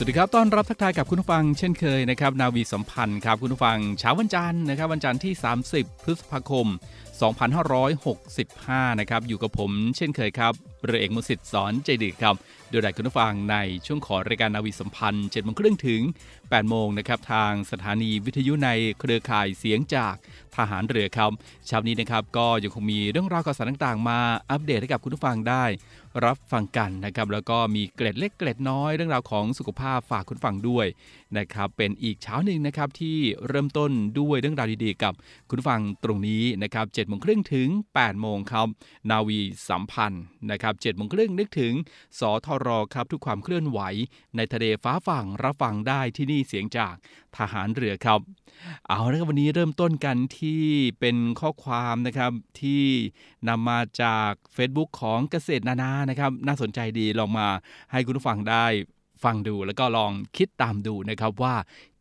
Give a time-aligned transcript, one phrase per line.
[0.00, 5.32] สวัสดีครับต้อนรับทักทายกับคุณผู้ฟังเช่นเคยนะครับ นาวีสัมพันธ์ครับคุณผู้ฟังเช้าวันจันทร์นะครับ วันจันทร์ที่
[5.70, 6.66] 30 พฤษภาคม
[8.18, 10.52] 2565 นะครับ อยู่กับผมเช่นเคยครับ
[10.84, 12.34] เรือเอกมุสิตสอนใจดีครับ
[12.70, 16.02] โดยได้คุณผู้ฟังในช่วงขอรายการนาวีสัมพันธ์7โมงครึ่งถึง
[16.36, 20.14] 8โมงนะครับทางสถานีวิทยุในเครือข่ายเสียงจาก
[20.56, 21.30] ทหารเรือครับ
[21.66, 25.64] เช้านี้นะครับก็ยังคงมีเรื่องราวข่าวสารต่างๆ มาอัปเดตให้กับคุณผู้ฟังได้
[26.24, 30.86] รับฟังกันนะครับแล้วก็มีเกร็ดเล็กเกร็ดน้อยเรื่องราวของสุขภาพฝากคุณฟังด้วย
[31.38, 35.12] นะครับเป็นอีกเช้าหนึ่งนะครับที่เริ่มต้นด้วยเรื่องราวดีๆกับ
[35.48, 38.66] คุณฟังตรงนี้นะครับ7โมงครึ่งถึง8โมงครับ
[39.10, 41.72] นาวีสัมพันธ์นะครับ7โมงครึ่งนึกถึง
[42.18, 43.80] สทรครับทุกความเคลื่อนไหว
[44.36, 46.94] ในทะเลฟ้าฝั่งรับฟังได้ที่นี่เสียงจาก
[47.36, 48.20] ทหารเรือครับ
[48.88, 50.62] เอาละครับวันนี้เริ่มต้นกันที่
[51.00, 52.84] เป็นข้อความนะครับที่
[53.48, 57.48] นำมาจาก Facebook ของเกษตรนานานะครับ น่าสนใจดีลองมา
[57.92, 58.66] ให้คุณผู้ฟังได้
[59.24, 61.54] ฟังดูแล้วก็ลองคิดตามดูนะครับว่า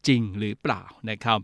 [0.07, 1.39] จริงหรือเปล่านะครับ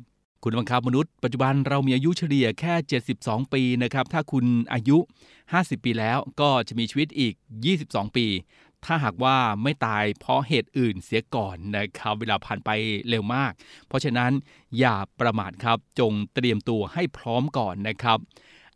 [0.45, 2.73] คุณบังคับมนุษย์ปัจจุบันเรามีอายุเฉลี่ยแค่
[3.11, 4.97] 72 ปีนะครับ ถ้าคุณอายุ
[5.41, 7.33] 50 ปีแล้วก็จะมีชีวิตอีก
[7.75, 8.27] 22 ปี
[8.85, 12.69] ถ้าหากว่าไม่ตายเพราะเหตุอื่นเสียก่อนนะครับเวลาผ่านไป
[13.09, 13.52] เร็วมาก
[13.88, 14.31] เพราะฉะนั้น
[14.80, 18.19] อย่าประมาทครับจงเตรียมตัวให้พร้อมก่อนนะครับ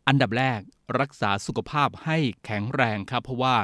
[0.06, 0.60] อันดับแรก
[1.00, 3.56] รักษาสุขภาพให้แข็งแรงครับ เพราะว่า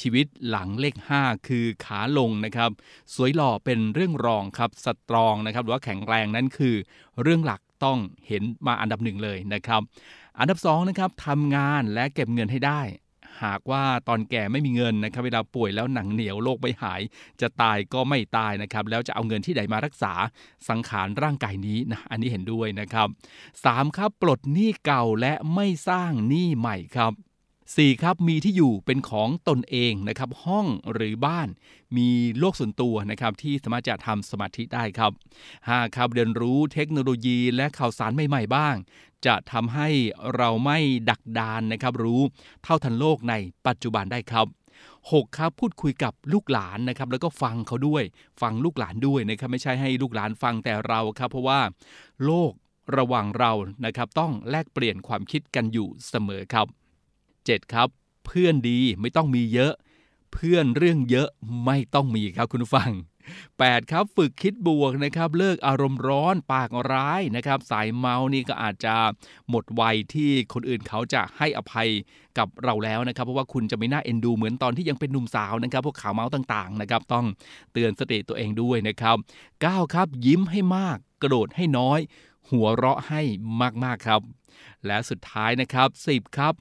[0.00, 2.70] ชีวิตหลังเลข 5 คือขาลงนะครับ
[3.14, 6.74] สวยหล่อเป็นเรื่องรองครับสตรองนะครับหรือว่าแข็งแรงนั้นคือ
[7.22, 9.80] เรื่องหลักต้องเห็นมาอันดับหนึ่งเลยนะครับ
[10.38, 12.80] อันดับ2นะครับทำงานและเก็บเงินให้ได้
[13.44, 17.00] หากว่าตอนแก่ไม่มีเงินนะครับเวลาป่วยแล้วหนังเหนียวโรคไม่หาย
[17.40, 20.12] จะตายก็ไม่ตายนะครับแล้วจะเอาเงินที่ไหนมารักษา
[20.68, 23.08] สังขารร่างกายนี้นะอันนี้เห็นด้วยนะครับ
[23.52, 23.96] 3.
[23.96, 27.12] ครับปลดหนี้เก่าและไม่สร้างหนี้ใหม่ครับ
[27.70, 28.02] 4.
[28.02, 31.48] ครับมีที่อยู่เป็นของตนเองนะครับห้องหรือบ้าน
[31.96, 32.08] มี
[32.38, 35.12] โลกส่วนตัวนะครับที่สามารถจะทำสมาธิได้ครับ
[35.54, 35.96] 5.
[35.96, 38.74] ครับเรียนรู้เทคโนโลยีและข่าวสารใหม่ ๆ บ้าง
[39.26, 39.88] จะทำให้
[40.36, 40.78] เราไม่
[41.10, 42.20] ดักดานนะครับรู้
[42.62, 43.34] เท่าทันโลกใน
[43.66, 44.46] ปัจจุบันได้ครับ
[44.92, 45.38] 6.
[45.38, 48.02] ครับพูดคุยกับลูกหลานนะครับแล้วก็ฟังเขาด้วย
[48.42, 51.60] ฟังลูกหลานด้วยนะครับไม่ใช่ให้ลูกหลานฟังแต่เราครับ เพราะว่า
[52.24, 52.52] โลก
[52.96, 53.52] ระหว่างเรา
[53.84, 56.66] นะครับต้องแลกเปลี่ยนความคิดกันอยู่เสมอครับ
[57.46, 57.72] 7.
[57.72, 57.88] ครับ
[58.26, 59.72] เพื่อนดีไม่ต้องมีเยอะ
[60.32, 61.28] เพื่อนเรื่องเยอะ
[61.64, 62.90] ไม่ต้องมีครับคุณผู้ฟัง
[63.40, 63.92] 8.
[63.92, 68.94] ครับฝึกคิดบวกนะครับ เลิกอารมณ์ร้อนปากร้ายนะครับ สายเมานี่ก็อาจจะ
[69.48, 71.88] หมดวัยที่คนอื่นเขาจะให้อภัย
[72.38, 77.26] กับเราแล้วนะครับ เพราะว่าคุณจะไม่น่าเอ็นดูเหมือนตอนที่ยังเป็นหนุ่มสาวนะครับ พวกข่าวเมาต่างๆนะครับ ต้อง
[77.72, 79.16] เตือนสติตัวเองด้วยนะครับ
[79.54, 79.94] 9.
[79.94, 82.00] ครับ ยิ้มให้มาก กระโดดให้น้อย
[82.50, 83.22] หัวเราะให้
[83.84, 84.20] มากๆครับ
[84.86, 86.54] และสุดท้ายนะครับ 10 ครับ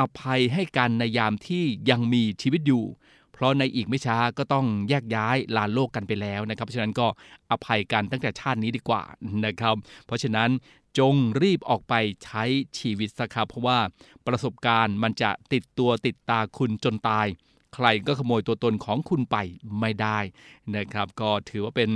[0.00, 2.84] อภัยให้กันในยามที่ยังมีชีวิตอยู่
[3.32, 7.06] เพราะในอีกไม่ช้าก็ต้องแยกย้ายลาโลกกันไปแล้วนะครับ เพราะฉะนั้นก็
[7.50, 9.02] อภัยกันตั้งแต่ชาตินี้ดีกว่า
[9.46, 9.74] นะครับ
[10.06, 10.50] เพราะฉะนั้น
[10.98, 12.44] จงรีบออกไปใช้
[12.78, 13.78] ชีวิตสักครับเพราะว่า
[14.26, 17.26] ประสบการณ์มันจะติดตัวติดตาคุณจนตาย
[17.74, 19.36] ใครก็ขโมยตัวตนของคุณไป
[19.80, 20.18] ไม่ได้
[20.76, 21.90] นะครับ ก็ถือว่าเป็น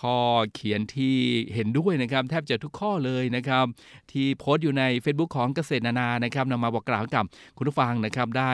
[0.00, 0.18] ข้อ
[0.54, 1.16] เขียนที่
[1.54, 3.66] เห็นด้วยนะครับ แทบจะทุกข้อเลยนะครับ
[4.12, 7.24] ที่โพสต์อยู่ใน Facebook ของเกษตรนานานะครับนำมาบอกกล่าวกับ
[7.56, 8.52] คุณผู้ฟังนะครับได้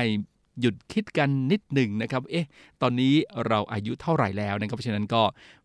[0.61, 2.47] หยุดคิดกันนิดหนึ่งนะครับ เอ๊ะ
[2.83, 3.15] ตอนนี้
[3.47, 5.23] เราอายุเท่าไหร่แล้วนะครับ เพราะฉะนั้นก็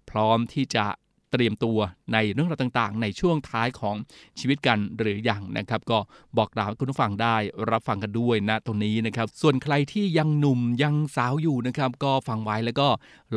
[0.10, 0.86] พร้อมที่จะ
[1.32, 1.80] เตรียมตัว
[2.14, 3.96] ในเรื่องราวต่างๆ ในช่วงท้ายของ
[4.40, 6.00] ชีวิตกันหรืออยังนะครับ ก็
[6.38, 7.36] บอกกล่าวคุณผู้ฟังได้
[7.72, 12.88] รับฟังกันด้วยนะตรงนี้นะครับ ส่วนใครที่ยังหนุ่มยังสาวอยู่นะครับ ก็ฟังไว้แล้วก็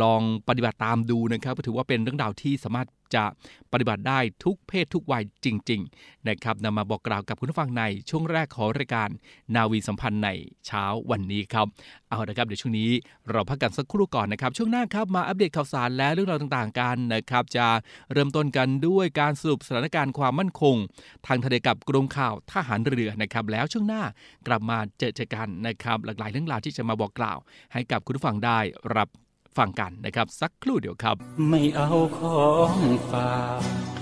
[0.03, 3.25] ลองปฏิบัติตามดูนะครับถือว่าเป็นเรื่องราวที่สามารถจะ
[3.73, 9.09] ปฏิบัติได้ทุกเพศทุกวัยจริง ๆ นะครับนำมาบอกกล่าวกับคุณผู้ฟังในช่วงแรกของรายการ
[9.55, 10.29] นาวีสัมพันธ์ใน
[10.67, 11.67] เช้าวันนี้ครับ
[12.09, 12.91] เอาละครับเดี๋ยวช่วงนี้
[13.31, 17.67] เราพักกันสักครู่ก่อนนะครับ ช่วงหน้าครับมาอัปเดตข่าวสารและเรื่องราวต่างๆกันนะครับ จะ
[18.13, 20.77] เริ่มต้นกันด้วยการสรุปสถานการณ์ความมั่นคง
[21.27, 24.03] ทางทะเลกับกรมข่าวทหารเรือนะครับแล้วช่วงหน้า
[24.47, 27.39] กลับมาเจอเจอกันนะครับหลากหลายเรื่องราวที่จะมาบอกกล่าว
[27.73, 28.59] ให้กับคุณผู้ฟังได้
[28.97, 29.09] รับ
[29.59, 31.17] ฟังกันนะครับ สักครู่เดียวครับ
[31.49, 32.43] ไม่เอาขอ
[32.73, 32.77] ง
[33.11, 34.02] ฝาก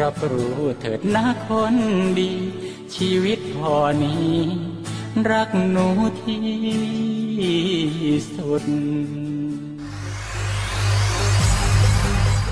[0.00, 1.76] รับรู้เถิดนะคน
[2.18, 2.32] ดี
[2.94, 4.36] ชีวิตพอนี้
[5.30, 5.88] รักหนู
[6.22, 6.46] ที่
[8.34, 8.64] สุด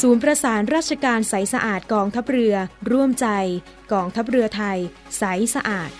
[0.00, 2.54] ศูนย์ประสานราชการใสสะอาดกองทัพเรือ
[2.90, 3.26] ร่วมใจ
[3.92, 4.78] กองทัพเรือไทย
[5.18, 5.22] ใส
[5.54, 5.90] สะอาด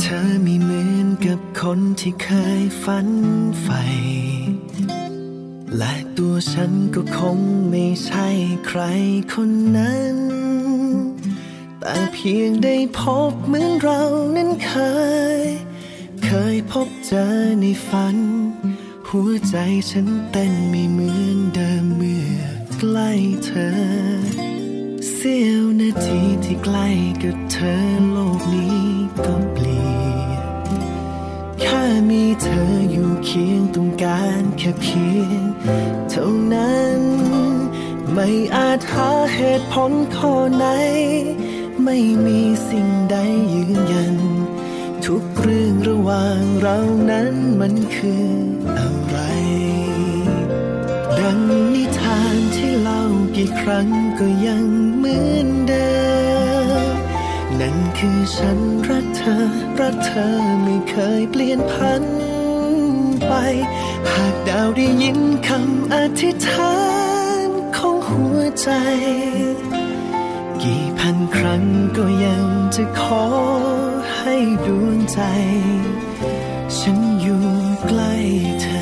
[0.00, 2.28] เธอไม่เหมือนกับคนที่เค
[2.60, 3.08] ยฝัน
[3.62, 3.82] ใฝ่
[6.60, 7.38] ฉันก็คง
[7.70, 8.28] ไม่ใช่
[8.66, 8.80] ใคร
[9.32, 10.16] คนนั้น
[11.80, 13.00] แต่เพียงได้พ
[13.30, 14.02] บเหมือนเรา
[14.36, 14.72] นั้นเค
[15.38, 15.42] ย
[16.24, 17.26] เคยพบเจอ
[17.60, 18.16] ในฝัน
[19.08, 19.56] หัวใจ
[19.90, 22.30] ฉันเต้นไม่เหมือนเดิมเมื่อ
[22.78, 23.10] ใกล้
[23.44, 23.70] เธอ
[25.12, 26.88] เสี้ยวนาทีที่ใกล้
[27.22, 27.74] กับเธอ
[28.10, 28.84] โลกนี้
[29.24, 29.86] ก็เปลี่
[30.30, 30.44] ยน
[31.60, 35.47] แค่มีเธออยู่เคียงตรงการแค่เพียง
[36.10, 37.00] เท่านั้น
[38.12, 40.66] ไม่อาจหาเหตุผลข้อไหน
[41.84, 43.16] ไม่มีสิ่งใด
[43.54, 44.16] ยืนยัน
[45.06, 46.78] ทุกเรื่องระหว่างเรา
[47.10, 48.26] นั้นมันคือ
[48.78, 49.16] อะไร
[51.18, 51.40] ดัง
[51.74, 53.02] นิทานที่เล่า
[53.36, 53.88] กี่ครั้ง
[54.18, 54.66] ก็ยัง
[54.98, 55.92] เหมือนเดิ
[56.92, 56.94] ม
[57.60, 59.38] นั่นคือฉันรักเธอ
[59.80, 60.28] รักเธอ
[60.62, 62.02] ไม่เคยเปลี่ยนพัน
[63.28, 63.34] ไป
[64.10, 66.78] หากดาวได้ยินคำอธิษฐา
[67.46, 68.68] นของหัวใจ
[70.62, 71.64] กี่พันครั้ง
[71.96, 72.46] ก็ยัง
[72.76, 73.26] จะขอ
[74.16, 74.34] ให้
[74.66, 75.20] ดวงใจ
[76.76, 77.44] ฉันอยู่
[77.86, 78.14] ใกล้
[78.62, 78.77] เธอ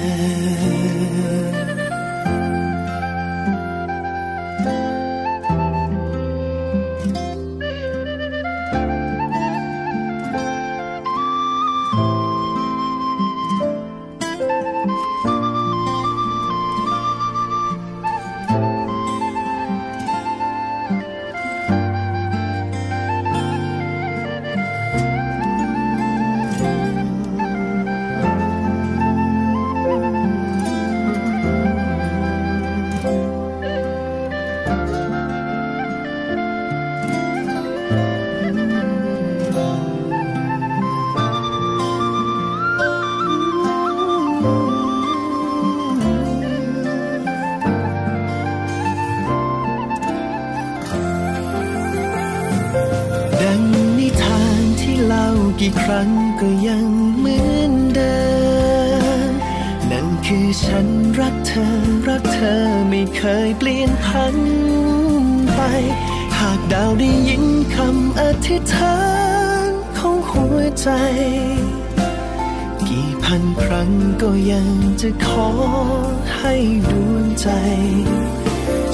[76.49, 76.61] ให้
[76.91, 77.49] ดวงใจ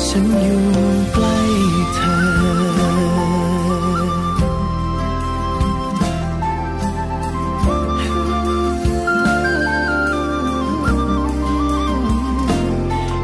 [0.05, 0.65] ฉันอยู่
[1.13, 1.39] ใกล้
[1.95, 2.17] เธอ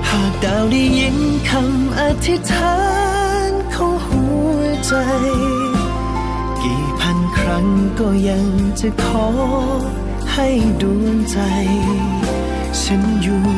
[0.09, 1.19] หากดาวได้ยิน
[1.51, 2.79] คำอธิษฐา
[3.51, 4.25] นของหั
[4.57, 4.93] วใจ
[6.63, 7.67] กี่พันครั้ง
[8.01, 8.47] ก็ยัง
[8.81, 9.29] จะขอ
[10.33, 10.49] ให้
[10.83, 11.39] ดวงใจ
[12.81, 13.58] ฉันอยู่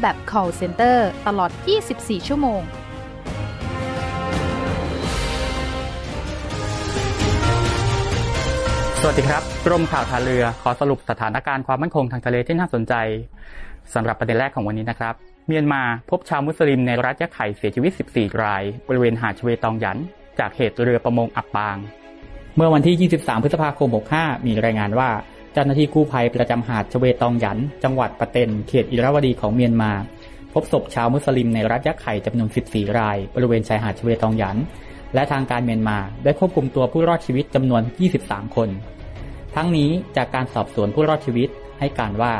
[0.00, 1.50] แบบ call center ตลอด
[1.88, 2.62] 24 ชั่วโมง
[9.00, 12.94] สวัสดีครับ กรมข่าวทาเรือ ขอสรุปสถานการณ์ความมั่นคงทางทะเลที่น่าสนใจ
[13.94, 15.14] สำหรับประเด็นแรกของวันนี้นะครับ
[15.46, 19.98] เมียนมาพบชาวมุสลิมในรัฐยะไข่เสียชีวิต 14 ราย บริเวณหาดชเวตองหยัน
[20.38, 21.76] จากเหตุเรือประมงอับปาง
[22.56, 25.10] เมื่อวันที่ 23 พฤษภาคม 65 มีรายงานว่า
[25.54, 29.92] เจ้าหน้าที่กู้ภัยประจำหาดชเวตองหยัน จังหวัดปะเตนเขตอิราวดีของเมียนมา
[30.52, 34.56] พบศพชาวมุสลิมในรัฐยะไข่จำนวน 14 ราย บริเวณชายหาดชเวตองหยัน
[35.14, 37.82] และทางการเมียนมาได้ควบคุมตัวผู้รอดชีวิตจำนวน
[38.18, 38.68] 23 คน
[39.54, 41.48] ทั้งนี้จากการสอบสวนผู้รอดชีวิต
[41.80, 42.34] ให้การว่า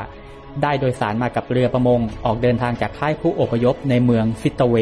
[0.62, 4.76] ได้โดยสารมากับเรือประมงออกเดินทางจากค่ายผู้อพยพในเมืองซิตเว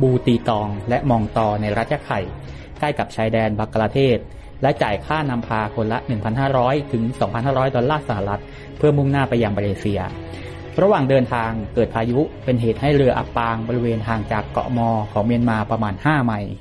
[0.00, 2.20] บูตีตอง และมองตอในรัฐยะไข่
[2.78, 4.18] ใกล้กับชายแดนบังกลาเทศ
[4.62, 5.98] และจ่ายค่านำพาคนละ
[6.44, 7.02] 1,500 ถึง
[7.40, 8.42] 2,500 ดอลลาร์สหรัฐ
[8.78, 10.00] เพื่อมุ่งหน้าไปยังมาเลเซีย
[10.82, 16.52] ระหว่างเดินทางเกิดพายุเป็นเหตุให้เรืออับปางบริเวณห่างจากเกาะมอของเมียนมาประมาณ 5 ไมล์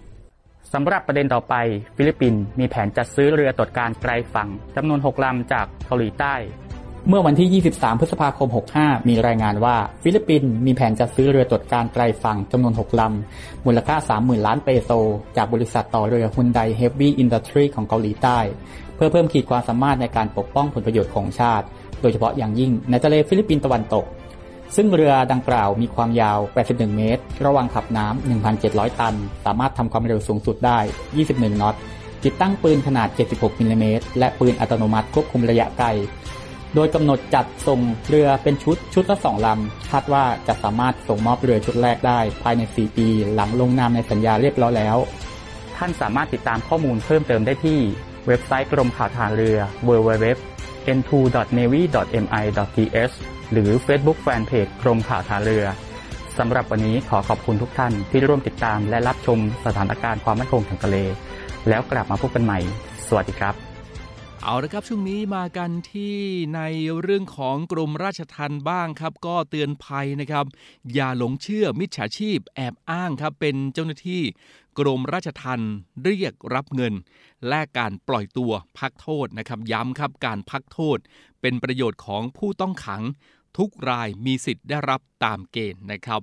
[0.74, 1.56] สำหรับประเด็นต่อไป
[1.96, 6.36] ฟิลิปปินส์มีแผนจัดซื้อเรือตรวจการไกลฝั่งจำนวน 6 ลำจากเกาหลีใต้
[7.10, 14.90] เมื่อวันที่ 23 พฤษภาคม 65 มีรายงานว่าฟิลิปปินส์มีแผนจัดซื้อเรือตรวจการไกลฝั่งจำนวน 6 ลำ มูลค่า 30,000 ล้านเปโซ
[15.38, 18.40] จากบริษัทต่อเรือฮุนไดเฮฟวี่อินดัสทรีของเกาหลีใต้
[18.96, 21.66] เพื่อเพิ่มขีดความสามารถในการปกป้องผลประโยชน์ของชาติ
[22.02, 24.06] โดยเฉพาะอย่างยิ่งในทะเลฟิลิปปินส์ตะวันตก
[24.76, 30.80] ซึ่งเรือดังกล่าวมีความยาว 81 เมตร ระวางขับน้ำ 1,700 ตัน สามารถทำความเร็วสูงสุดได้
[31.20, 31.76] 21นอต
[32.26, 35.90] ติดตั้งปืนขนาด 76มิลลิเมตรและปืนอัตโนมัติควบคุมระยะไกล
[36.80, 37.80] โดยกำหนดจัดส่ง
[38.10, 44.98] เรือเป็นชุดชุดละสองลำคาดว่าจะสามารถส่งมอบเรือชุดแรกได้ ภายใน 4 ปี หลังลงนามในสัญญาเรียบร้อยแล้ว
[45.78, 47.80] ท่านสามารถติดตามข้อมูลเพิ่มเติมได้ที่
[48.28, 49.58] เว็บไซต์กรมข่าวทหารเรือ
[49.88, 50.26] www
[50.98, 53.16] n2.navy.mi.th
[53.52, 55.66] หรือ Facebook Fanpage กรมข่าวทหารเรือ
[56.38, 60.98] สำหรับวันนี้ขอขอบคุณทุกท่านที่ร่วมติดตามและรับชมสถานการณ์ความมั่นคงทางทะเล
[61.70, 62.60] แล้วกลับมาพบกันใหม่
[63.10, 63.67] สวัสดีครับ
[64.44, 66.16] เอาละครับช่วงนี้มากันที่
[66.56, 66.62] ใน
[67.02, 70.46] เรื่องของกรมราชทัณฑ์บ้างครับ ก็เตือนภัยนะครับ
[70.94, 74.22] อย่าหลงเชื่อมิจฉาชีพแอบอ้างครับ เป็นเจ้าหน้าที่
[74.80, 75.72] กรมราชทัณฑ์
[76.04, 76.94] เรียกรับเงิน
[77.48, 80.98] และการปล่อยตัวพักโทษนะครับย้ำครับการพักโทษ
[81.42, 83.02] เป็นประโยชน์ของผู้ต้องขัง
[83.58, 86.22] ทุกรายมีสิทธิ์ได้รับตามเกณฑ์นะครับ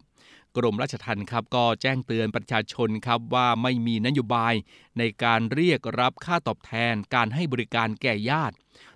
[0.56, 4.54] กรมราชทัณฑ์ครับก็แจ้งเตือนประชาชนครับว่าไม่มีนโยบาย
[4.98, 8.54] ในการเรียกรับค่าตอบแทนการให้บริการแก่ญาติ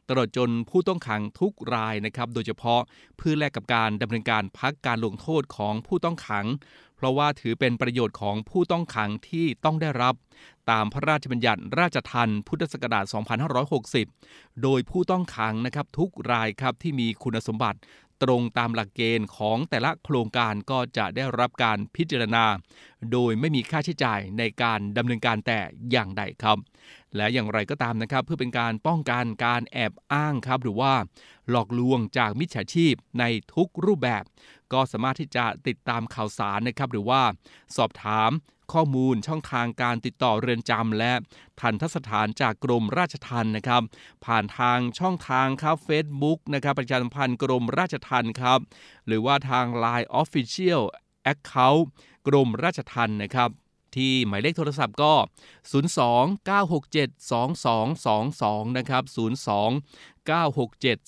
[0.09, 2.81] ตลอดจนผู้ต้องขังทุกรายนะครับโดยเฉพาะ
[3.17, 6.47] เพื่อแลกกับการดำเนินการพักการลงโทษของผู้ต้องขัง
[6.97, 10.15] เพราะว่าถือเป็นประโยชน์ของผู้ต้องขังที่ต้องได้รับ
[10.71, 13.05] ตามพระราชบัญญัติราชทัณฑ์พุทธศักราช
[13.85, 17.79] 2560 โดยผู้ต้องขังนะครับทุกรายครับที่มีคุณสมบัติ
[18.23, 22.45] ตรงตามหลักเกณฑ์ของแต่ละโครงการก็จะได้รับการพิจารณา
[23.13, 25.61] โดยไม่มีค่าใช้จ่ายในการดำเนินการแต่
[25.91, 26.59] อย่างใดครับ
[27.17, 30.93] และอย่างไรก็ตามนะครับ เพื่อเป็นการป้องกันการแอบอ้างครับ หรือว่า
[31.51, 34.25] หลอกลวงจากมิจฉาชีพในทุกรูปแบบ
[34.73, 37.23] ก็สามารถที่จะติดตามข่าวสารนะครับ หรือว่า
[37.77, 38.31] สอบถาม
[38.73, 41.13] ข้อมูลช่องทางการติดต่อเรือนจำและ
[41.61, 43.83] ทันทสถานจากกรมราชทัณฑ์นะครับ
[44.25, 48.59] ผ่านทางช่องทางครับ Facebook นะครับประชาสัมพันธ์กรมราชทัณฑ์ครับ
[49.07, 50.83] หรือว่าทาง Line Official
[51.33, 51.83] Account
[52.27, 53.51] กรมราชทัณฑ์นะครับ
[53.97, 55.13] ที่หมายเลขโทรศัพท์ก็
[55.73, 59.11] 02-967-2222 นะครับ 02
[60.29, 60.99] 967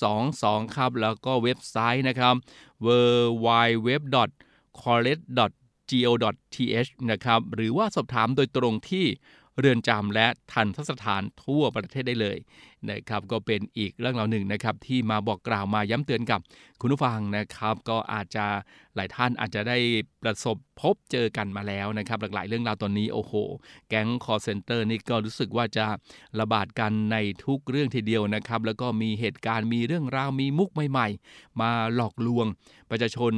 [0.00, 2.34] 2222 ครับ แล้วก็เว็บไซต์นะครับ
[2.86, 2.88] w
[3.46, 3.48] w
[3.86, 3.88] w
[4.80, 5.18] c o l l e g
[5.92, 9.06] go.th นะครับ หรือว่าสอบถามโดยตรงที่
[9.58, 12.38] เรือนจำและทันทสถานทั่วประเทศได้เลย
[12.90, 16.40] นะครับ ก็เป็นอีกเรื่องราวหนึ่งนะครับ ที่มาบอกกล่าวมาย้ำเตือนกับ
[16.80, 18.46] คุณผู้ฟังนะครับ ก็อาจจะ
[18.94, 19.78] หลายท่านอาจจะได้
[20.22, 23.32] ประสบพบเจอกันมาแล้วนะครับ หลากหลายเรื่องราวตอนนี้โอ้โห
[23.88, 25.86] แก๊งคอลเซ็นเตอร์นี่ก็รู้สึกว่าจะ
[26.40, 32.46] ระบาดกันในทุกเรื่องทีเดียวนะครับ แล้วก็มีเหตุการณ์มีเรื่องราวมีมุกใหม่ ๆ มาหลอกลวง
[32.90, 33.32] ประชาชน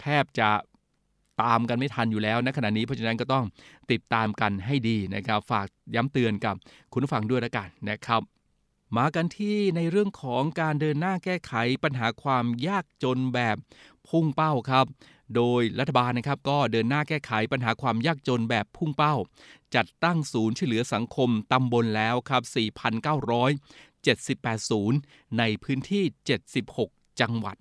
[0.00, 0.50] แทบจะ
[1.42, 3.44] ตามกันไม่ทันอยู่แล้วนะขณะนี้เพราะฉะนั้นก็ต้อง
[3.90, 6.54] ติดตามกันให้ดีนะครับ ฝากย้ำเตือนกับ
[6.92, 8.22] คุณผู้ฟังด้วยละกันนะครับ
[8.96, 11.52] มากันที่ในเรื่องของการเดินหน้าแก้ไข
[11.84, 13.56] ปัญหาความยากจนแบบ
[14.08, 14.86] พุ่งเป้าครับ
[15.36, 19.14] โดยรัฐบาลนะครับก็เดินหน้าแก้ไขปัญหาความยากจนแบบพุ่งเป้า
[19.74, 22.42] จัดตั้งศูนย์ช่วยเหลือสังคมตำบลแล้วครับ
[23.76, 24.98] 4,978ศูนย์
[25.38, 26.04] ในพื้นที่
[26.62, 27.56] 76 จังหวัด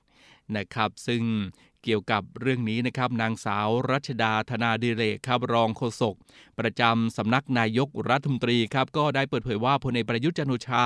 [0.58, 1.22] นะครับ ซึ่ง
[1.90, 6.16] เกี่ยวกับเรื่องนี้นะครับ นางสาวรัชดาธนาดิเรกครับรองโฆษก
[6.60, 10.86] ประจำสำนักนายกรัฐมนตรีครับ ก็ได้เปิดเผยว่าพลเอกประยุทธ์จันโอชา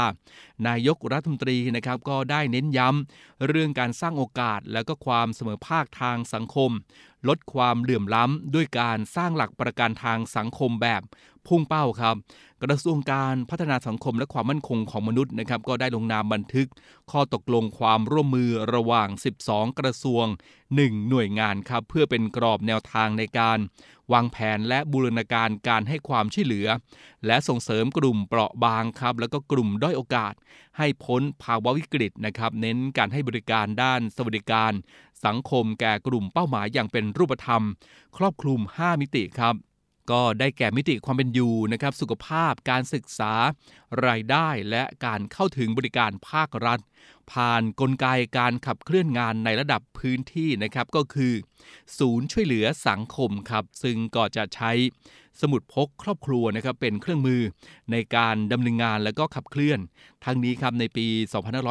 [0.67, 6.71] นายกรัฐมนตรีนะครับ ก็ได้เน้นย้ำเรื่องการสร้างโอกาสและก็ความเสมอภาคทางสังคม
[7.27, 11.01] ลดความเหลื่อมล้ำด้วยการสร้างหลักประกันทางสังคมแบบ
[11.47, 12.15] พุ่งเป้าครับ
[12.63, 16.67] กระทรวงการพัฒนาสังคมและความมั่นคงของมนุษย์นะครับ ก็ได้ลงนามบันทึก
[17.11, 19.09] ข้อตกลงความร่วมมือระหว่าง
[19.43, 20.25] 12 กระทรวง
[20.67, 23.59] 1 หน่วยงานครับ เพื่อเป็นกรอบแนวทางในการ
[24.13, 26.67] วางแผนและบูรณาการการให้ความช่วยเหลือ
[27.25, 30.33] และส่งเสริมกลุ่มเปราะบางครับ แล้วก็กลุ่มด้อยโอกาส
[30.77, 34.71] ให้พ้นภาวะวิกฤตนะครับ เน้นการให้บริการด้านสวัสดิการ
[35.25, 37.63] สังคมแก่กลุ่มเป้าหมายอย่างเป็นรูปธรรม
[38.17, 39.55] ครอบคลุม 5 มิติครับ
[40.11, 43.33] ก็ได้แก่มิติความเป็นอยู่นะครับสุขภาพการศึกษา
[44.05, 46.79] รายได้และการเข้าถึงบริการภาครัฐ
[47.31, 51.33] ผ่านนกลไกการขับเคลื่อนงานในระดับพื้นที่นะครับก็คือ
[51.99, 54.71] ศูนย์ช่วยเหลือสังคมครับซึ่งก็จะใช้
[55.41, 57.41] สมุดพกครอบครัวนะครับเป็นเครื่องมือ
[57.91, 59.79] ในการดำเนินงานและก็ขับเคลื่อน
[60.25, 61.07] ทั้งนี้ครับในปี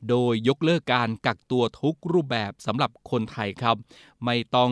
[0.09, 3.75] โดยยกเลิกการกักตัวทุกรูปแบบสำหรับคนไทยครับ
[4.25, 4.71] ไม่ต้อง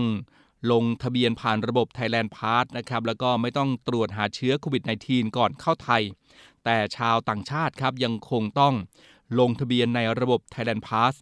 [0.72, 6.04] ลงทะเบียนผ่านระบบ Thailand Pass นะครับแล้วก็ไม่ต้องตรวจหาเชื้อโควิด -19 ก่อนเข้าไทย
[6.64, 8.74] แต่ชาวต่างชาติครับยังคงต้อง
[9.40, 11.14] ลงทะเบียนในระบบ Thailand Pass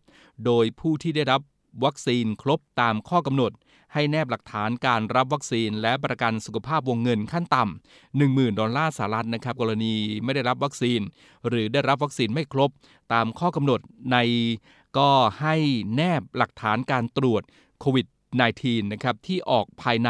[0.46, 1.42] โดยผู้ที่ได้รับ
[1.84, 3.52] วัคซีนครบตามข้อกำหนด
[3.94, 11.00] ให้แนบหลักฐานการรับวัคซีนและประกันสุขภาพวงเงินขั้นต่ำ10,000 ดอลลาร์สหรัฐนะครับ กรณีไม่ได้รับวัคซีน
[11.48, 12.70] หรือได้รับวัคซีนไม่ครบ
[13.14, 13.80] ตามข้อกำหนด
[14.12, 14.18] ใน
[14.98, 15.10] ก็
[15.42, 15.56] ให้
[15.96, 17.44] แนบหลักฐานการตรวจ
[17.80, 18.08] โควิด
[18.50, 20.10] -19 นะครับที่ออกภายใน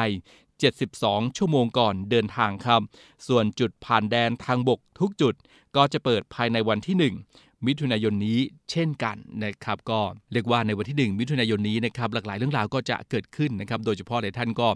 [0.70, 2.82] 72 ชั่วโมงก่อนเดินทางครับ
[3.28, 5.34] ส่วนจุดผ่านแดนทางบกทุกจุด
[5.76, 8.40] ก็จะเปิดภายในวันที่ 1 มิถุนายนนี้
[8.72, 10.00] เช่นกันนะครับก็
[10.34, 14.68] เรียกว่าในวันที่ 1 มิถุนายนนี้นะครับหลากหลายเรื่องราวก็จะเกิดขึ้นนะครับโดยเฉพาะหลายท่านก็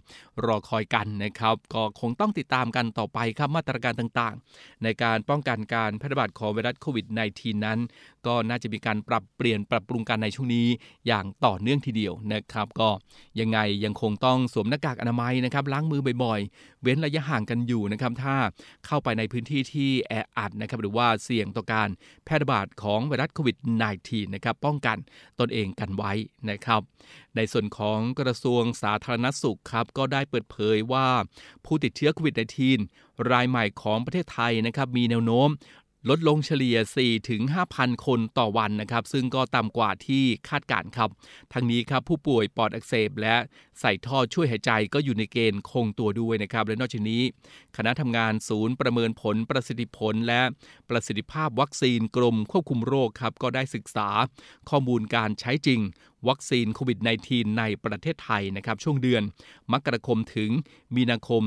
[0.45, 7.79] รอคอยกันนะครับก็คงต้องติดตามกันต่อไปครับมาตรการต่างๆ ในการป้องกันการแพร่ระบาดของไวรัสโควิด -19 นั้น
[8.27, 10.67] ก็น่าจะมีการปรับเปลี่ยนปรับปรุงกันในช่วงนี้
[11.07, 12.89] อย่างต่อเนื่องทีเดียวนะครับ ก็
[13.39, 18.35] ยังไงยังคงต้องสวมหน้ากากอนามัยนะครับล้างมือบ่อยๆ เว้นระยะห่างกันอยู่นะครับ ถ้า
[18.85, 21.89] เข้าไปในพื้นที่ที่แออัดนะครับหรือว่าเสี่ยงต่อการ
[22.25, 23.57] แพร่ระบาดของไวรัสโควิด
[23.95, 24.97] -19 นะครับป้องกัน
[25.39, 26.11] ตนเองกันไว้
[26.49, 26.81] นะครับ
[27.35, 31.07] ในส่วนของกระทรวงสาธารณสุขครับก็ได้เปิดเผยว่า
[31.65, 32.35] ผู้ติดเชื้อโควิด
[32.79, 35.49] -19 รายใหม่ของประเทศไทยนะครับมีแนวโน้ม
[36.09, 37.41] ลดลงเฉลี่ย 4 ถึง
[37.73, 41.09] 5,000 คนต่อวันนะครับ ซึ่งก็ต่ำกว่าที่คาดการครับ
[41.53, 43.35] ทั้งนี้ครับผู้ป่วยปอดอักเสบและ
[43.79, 47.23] ใส่ท่อช่วยหายใจก็อยู่ในเกณฑ์คงตัวด้วยนะครับ และนอกจากนี้
[47.77, 50.41] คณะทำงานศูนย์ประเมินผลประสิทธิผล และ
[50.89, 54.09] ประสิทธิภาพวัคซีนกรมควบคุมโรคครับ ก็ได้ศึกษา
[54.69, 55.79] ข้อมูลการใช้จริง
[56.27, 59.23] วัคซีนโควิด -19 ในประเทศไทยนะครับช่วงเดือน
[59.73, 60.51] มกราคมถึง
[60.95, 61.41] มีนาคม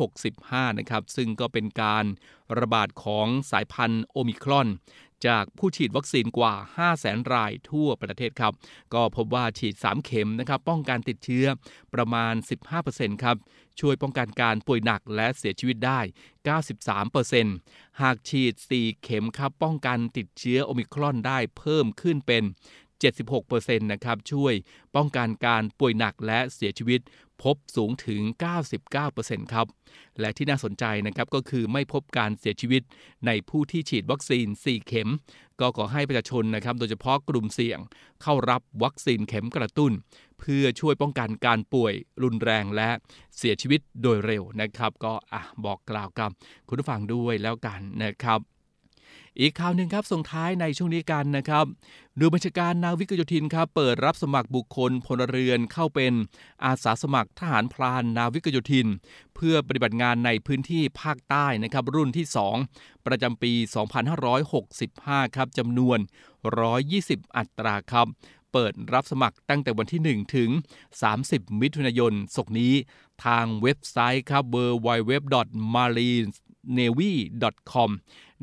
[0.00, 2.04] 2565 นะครับซึ่งก็เป็นการ
[2.58, 4.68] ระบาดของสายพันธุ์โอมิครอน
[5.26, 8.52] จากผู้ฉีดวัคซีนกว่า 5 0 0แสนรายทั่วประเทศครับ
[8.94, 11.46] ก็พบว่าฉีด 3 เข็มนะครับป้องกันติดเชื้อ
[11.94, 12.34] ประมาณ
[12.78, 13.36] 15%ครับ
[13.80, 16.00] ช่วยป้องกันการป่วยหนักและเสียชีวิตได้
[17.20, 22.42] 93%หากฉีด 4 เข็มครับป้องกันติดเชื้อโอมิครอนได้เพิ่มขึ้นเป็น
[23.02, 24.54] 76%นะครับช่วย
[24.96, 27.00] ป้องกันการป่วยหนักและเสียชีวิต
[27.42, 28.22] พบสูงถึง
[28.86, 29.66] 99%ครับ
[30.20, 32.82] และที่น่าสนใจนะครับก็คือไม่พบการเสียชีวิต
[33.26, 35.10] ในผู้ที่ฉีดวัคซีน 4 เข็ม
[35.60, 37.78] ก็ขอให้ประชาชนนะครับ โดยเฉพาะกลุ่มเสี่ยง
[38.22, 39.92] เข้ารับวัคซีนเข็มกระตุ้น
[40.40, 42.90] เพื่อช่วยป้องกันการป่วยรุนแรงและ
[43.38, 46.30] เสียชีวิตโดยเร็วนะครับ ก็อะบอกกล่าวกับ
[46.68, 48.40] คุณผู้ฟังด้วยแล้วกันนะครับ
[49.40, 51.64] อีกข่าวหนึ่งครับส่งท้ายในช่วงนี้กันนะครับ
[52.20, 56.12] ดูบัญชาการนาวิกโยธินครับเปิดรับสมัครบุคคลพลเรือนเข้าเป็น
[56.64, 58.86] อาสาสมัครทหารพลานนาวิกโยธิน
[59.34, 62.26] เพื่อปฏิบัติงานในพื้นที่ภาคใต้นะครับรุ่นที่
[62.66, 63.52] 2 ประจำปี
[64.44, 65.98] 2565 ครับจำนวน
[66.68, 68.06] 120 อัตราครับ
[68.52, 70.50] เปิดรับสมัครตั้งแต่วันที่ 1 ถึง
[71.04, 72.74] 30 มิถุนายนศกนี้
[73.24, 76.28] ทางเว็บไซต์ครับ www.marine
[76.78, 77.90] navy.com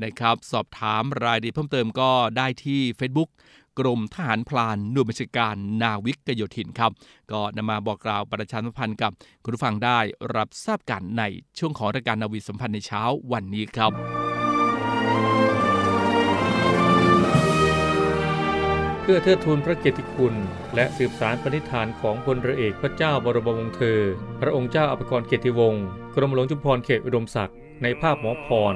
[0.03, 3.29] นะครับ สอบถามรายละเอียดเพิ่มเติมก็ได้ที่ Facebook
[3.79, 6.91] กรมทหารพลานหน่วยบัญชาการนาวิกโยธินครับ
[7.31, 9.11] ก็นำมาบอกกล่าวประชาสัมพันธ์กับ
[9.43, 9.99] คุณผู้ฟังได้
[10.35, 11.23] รับทราบกันใน
[11.57, 13.91] ช่วงของรายการนาวิสัมพันธ์ในเช้าวันนี้ครับ
[19.01, 20.35] เพื่อเทิดทูนพระเกียรติคุณ
[20.75, 23.99] และสืบสารปณิธานของพลเรือเอกพระเจ้าบรมวงศ์เธอ
[24.41, 28.75] พระองค์เจ้าอภิกรเกียรติวงศ์กรมหลวงจุฬาภรณ์เขตอุดมศักดิ์ในภาพหมอพร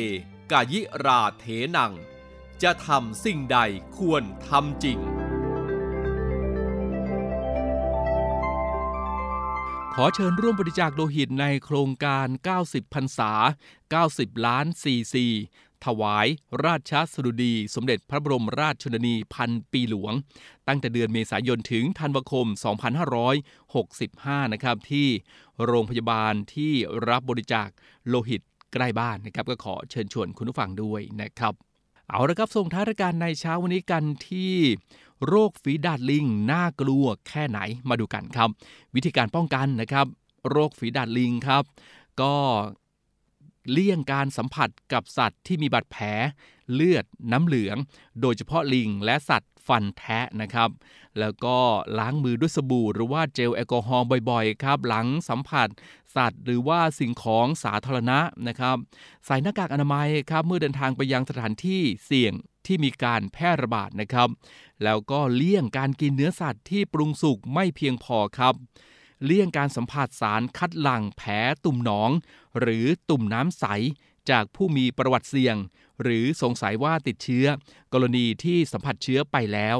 [0.53, 1.46] กายิราเถ
[1.79, 1.94] นัง
[2.62, 3.59] จะทำสิ่งใด
[3.99, 4.99] ควรทำจริง
[9.94, 12.27] ขอเชิญร่วมบริจาคโลหิตในโครงการ
[12.61, 13.33] 90พรรษา
[13.90, 15.27] 90 ล้านซีซี
[15.85, 16.27] ถวาย
[16.64, 20.12] ราชสดุดี สมเด็จพระบรมราชชนนีพันปีหลวง
[20.68, 22.46] ตั้งแต่เดือนเมษายนถึงธันวาคม
[23.70, 25.09] 2565 นะครับ ที่
[25.64, 26.73] โรงพยาบาลที่
[27.09, 27.68] รับบริจาค
[28.09, 28.42] โลหิต
[28.73, 31.69] ใกล้บ้านนะครับ ก็ขอเชิญชวนคุณผู้ฟังด้วยนะครับ
[32.12, 34.55] เอาละครับส่งท้ายรายการในเช้าวันนี้กันที่
[35.27, 38.49] โรคฝีดาดลิงน่ากลัวแค่ไหนมาดูกันครับ
[38.94, 40.07] วิธีการป้องกันนะครับ
[40.51, 41.62] โรคฝีดาดลิงครับ
[42.20, 42.35] ก็
[43.70, 46.05] เลี่ยงการสัมผัสกับสัตว์ที่มีบาดแผล
[46.75, 47.77] เลือดน้ำเหลือง
[48.20, 50.70] โดยเฉพาะลิงและสัตว์ ฟันแทะนะครับ
[51.18, 51.57] แล้วก็
[51.99, 55.68] ล้างมือด้วยสบู่หรือว่าเจลแอลกอฮอล์บ่อยๆครับ หลังสัมผัส
[56.16, 58.18] สัตว์ หรือว่าสิ่งของสาธารณะ
[58.49, 58.77] นะครับ
[59.27, 62.33] ใส่หน้ากากอนามัยครับเมื่อเดินทางไปยังสถานที่เสี่ยง
[62.66, 64.29] ที่มีการแพร่ระบาดนะครับ
[64.85, 68.55] แล้วก็เลี่ยงการกินเนื้อสัตว์ที่ปรุงสุกไม่เพียงพอครับ
[69.25, 71.31] เลี่ยงการสัมผัสสารคัดหลั่งแผล
[71.64, 72.11] ตุ่มหนอง
[72.61, 73.64] หรือตุ่มน้ำใส
[74.31, 75.57] จากผู้มีประวัติเสี่ยง
[76.02, 77.46] หรือสงสัยว่าติดเชื้อ
[77.92, 79.78] กรณีที่สัมผัสเชื้อไปแล้ว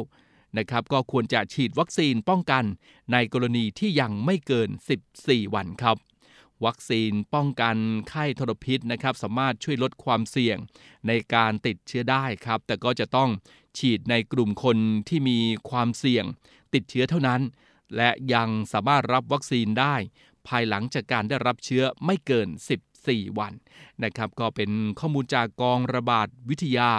[0.59, 2.64] นะครับก็ควรจะฉีดวัคซีนป้องกัน
[3.12, 4.68] ในกรณีที่ยังไม่เกิน
[5.11, 5.96] 14 วันครับ
[6.64, 7.76] วัคซีนป้องกัน
[8.09, 10.56] ไข้ทรพิษนะครับ สามารถช่วยลดความเสี่ยง
[11.06, 13.30] ในการติดเชื้อได้ครับ แต่ก็จะต้อง
[13.78, 14.76] ฉีดในกลุ่มคน
[15.09, 15.38] ที่มี
[15.70, 16.24] ความเสี่ยง
[16.74, 17.40] ติดเชื้อเท่านั้น
[17.96, 19.94] และยังสามารถรับวัคซีนได้
[20.46, 22.48] ภายหลังจากการได้รับเชื้อไม่เกิน
[23.06, 23.52] 14วัน
[24.04, 26.90] นะครับก็เป็นข้อมูลจากกองระบาดวิทยา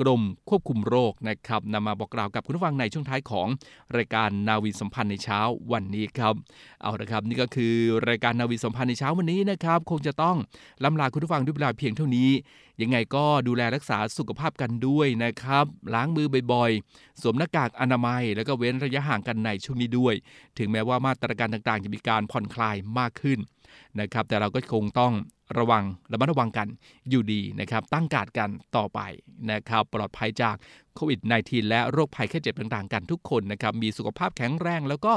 [0.00, 3.48] กรมควบคุมโรคนะครับนำมาบอกกล่าวกับคุณผู้ฟังในช่วงท้ายของ
[3.96, 5.38] รายการนาวีสัมพันธ์ในเช้า
[5.72, 6.34] วันนี้ครับ
[6.82, 7.74] เอาละครับนี่ก็คือ
[8.08, 10.36] รายการนาวีสัมพันธ์ในเช้าวันนี้นะครับคงจะต้อง
[10.84, 12.30] ลำลาคุณผู้ฟังด้วยเวลาเพียงเท่านี้
[12.80, 20.14] ยังไงก็ดูแลรักษาสุขภาพกันด้วยนะครับล้างมือบ่อยๆสวมหน้ากากอนามัย แล้วก็เว้นระยะห่างกันในช่วงนี้ด้วย
[20.58, 23.38] ถึงแม้ว่ามาตรการต่างๆ จะมีการผ่อนคลายมากขึ้น
[24.00, 25.12] นะครับแต่เราก็คงต้อง
[25.58, 26.68] ระวังระมัดระวังกัน
[27.10, 29.00] อยู่ดีนะครับตั้งการกันต่อไป
[29.50, 30.56] นะครับปลอดภัยจาก
[30.94, 35.14] โควิด -19 และโรคภัยแค่เจ็บต่างๆ กันทุกคนนะครับมีสุขภาพแข็งแรงแล้วก็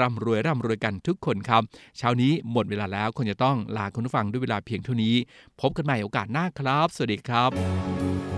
[0.00, 1.62] ร่ำรวยร่ำรวยกันทุกคนครับ
[1.98, 5.14] เช้านี้หมดเวลาแล้วคนจะต้องลาคุณผู้ฟังด้วยเวลาเพียงเท่านี้
[5.60, 8.31] พบกันใหม่โอกาสหน้าครับ สวัสดีครับ